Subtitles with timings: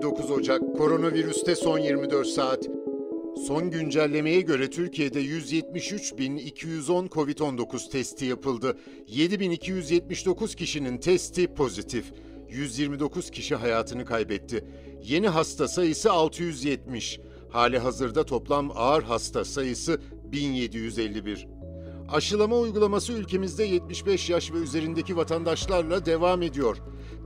[0.00, 2.68] 29 Ocak, koronavirüste son 24 saat.
[3.46, 8.76] Son güncellemeye göre Türkiye'de 173.210 COVID-19 testi yapıldı.
[9.08, 12.12] 7.279 kişinin testi pozitif.
[12.48, 14.64] 129 kişi hayatını kaybetti.
[15.02, 17.20] Yeni hasta sayısı 670.
[17.50, 20.00] Hali hazırda toplam ağır hasta sayısı
[20.32, 21.48] 1751.
[22.12, 26.76] Aşılama uygulaması ülkemizde 75 yaş ve üzerindeki vatandaşlarla devam ediyor.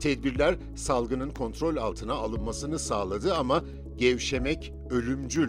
[0.00, 3.64] Tedbirler salgının kontrol altına alınmasını sağladı ama
[3.96, 5.48] gevşemek ölümcül.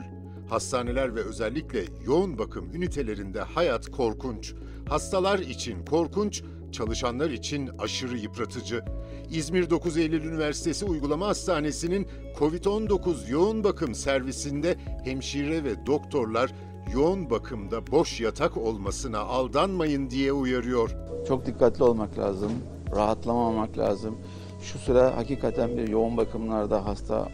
[0.50, 4.54] Hastaneler ve özellikle yoğun bakım ünitelerinde hayat korkunç.
[4.90, 8.84] Hastalar için korkunç, çalışanlar için aşırı yıpratıcı.
[9.32, 12.08] İzmir 9 Eylül Üniversitesi Uygulama Hastanesi'nin
[12.40, 16.54] COVID-19 yoğun bakım servisinde hemşire ve doktorlar
[16.94, 20.90] yoğun bakımda boş yatak olmasına aldanmayın diye uyarıyor.
[21.28, 22.52] Çok dikkatli olmak lazım,
[22.96, 24.18] rahatlamamak lazım.
[24.62, 27.30] Şu sıra hakikaten bir yoğun bakımlarda hasta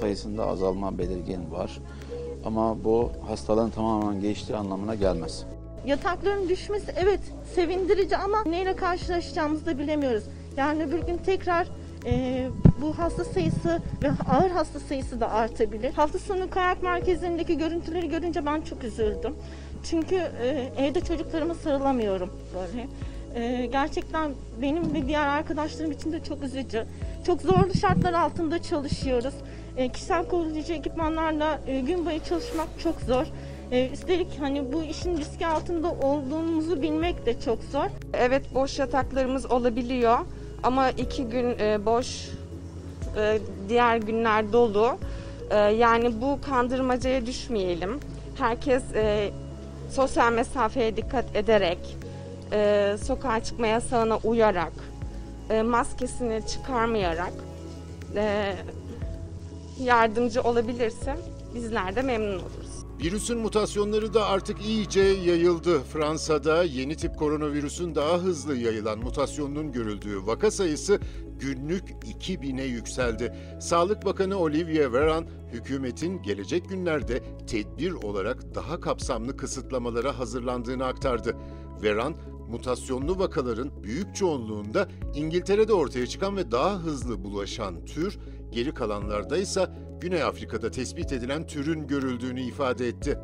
[0.00, 1.78] sayısında azalma belirgin var.
[2.44, 5.44] Ama bu hastalığın tamamen geçtiği anlamına gelmez.
[5.86, 7.20] Yatakların düşmesi evet
[7.54, 10.24] sevindirici ama neyle karşılaşacağımızı da bilemiyoruz.
[10.56, 11.66] Yani öbür gün tekrar
[12.06, 12.46] e,
[12.82, 15.92] bu hasta sayısı ve ağır hasta sayısı da artabilir.
[15.92, 19.34] Hafta sonu kayak merkezlerindeki görüntüleri görünce ben çok üzüldüm.
[19.82, 22.88] Çünkü e, evde çocuklarıma sarılamıyorum böyle.
[23.34, 24.30] E, gerçekten
[24.62, 26.84] benim ve diğer arkadaşlarım için de çok üzücü.
[27.26, 29.34] Çok zorlu şartlar altında çalışıyoruz.
[29.76, 33.26] E, kişisel koruyucu ekipmanlarla e, gün boyu çalışmak çok zor.
[33.72, 37.86] E, üstelik hani bu işin riski altında olduğumuzu bilmek de çok zor.
[38.12, 40.18] Evet boş yataklarımız olabiliyor
[40.62, 42.28] ama iki gün e, boş,
[43.16, 44.98] e, diğer günler dolu.
[45.50, 48.00] E, yani bu kandırmacaya düşmeyelim.
[48.38, 49.30] Herkes e,
[49.90, 51.78] sosyal mesafeye dikkat ederek,
[52.52, 54.72] e, sokağa çıkma yasağına uyarak,
[55.50, 57.32] e, maskesini çıkarmayarak
[58.16, 58.56] e,
[59.80, 61.16] yardımcı olabilirse
[61.54, 62.70] bizler de memnun oluruz.
[63.02, 65.80] Virüsün mutasyonları da artık iyice yayıldı.
[65.80, 71.00] Fransa'da yeni tip koronavirüsün daha hızlı yayılan mutasyonunun görüldüğü vaka sayısı
[71.38, 73.36] günlük 2000'e yükseldi.
[73.60, 81.36] Sağlık Bakanı Olivier Véran, hükümetin gelecek günlerde tedbir olarak daha kapsamlı kısıtlamalara hazırlandığını aktardı.
[81.82, 82.14] Véran,
[82.50, 88.18] mutasyonlu vakaların büyük çoğunluğunda İngiltere'de ortaya çıkan ve daha hızlı bulaşan tür,
[88.52, 89.68] geri kalanlarda ise
[90.00, 93.18] Güney Afrika'da tespit edilen türün görüldüğünü ifade etti.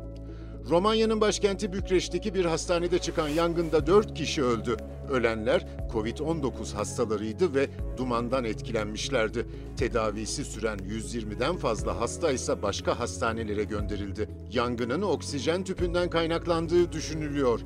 [0.69, 4.77] Romanya'nın başkenti Bükreş'teki bir hastanede çıkan yangında 4 kişi öldü.
[5.11, 7.67] Ölenler COVID-19 hastalarıydı ve
[7.97, 9.47] dumandan etkilenmişlerdi.
[9.77, 14.29] Tedavisi süren 120'den fazla hasta ise başka hastanelere gönderildi.
[14.51, 17.59] Yangının oksijen tüpünden kaynaklandığı düşünülüyor.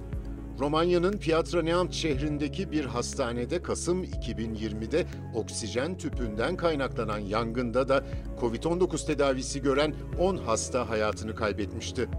[0.60, 8.06] Romanya'nın Piatra Neamț şehrindeki bir hastanede Kasım 2020'de oksijen tüpünden kaynaklanan yangında da
[8.42, 12.10] COVID-19 tedavisi gören 10 hasta hayatını kaybetmişti.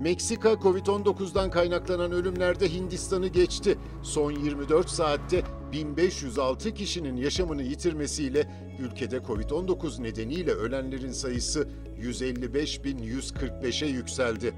[0.00, 3.78] Meksika COVID-19'dan kaynaklanan ölümlerde Hindistan'ı geçti.
[4.02, 5.42] Son 24 saatte
[5.72, 8.46] 1506 kişinin yaşamını yitirmesiyle
[8.78, 11.68] ülkede COVID-19 nedeniyle ölenlerin sayısı
[12.00, 14.54] 155.145'e yükseldi.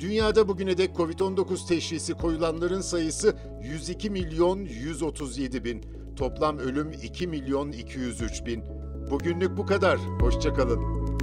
[0.00, 5.82] Dünyada bugüne dek Covid-19 teşhisi koyulanların sayısı 102 milyon 137 bin.
[6.16, 8.62] Toplam ölüm 2 milyon 203 bin.
[9.10, 9.98] Bugünlük bu kadar.
[10.20, 11.17] Hoşçakalın.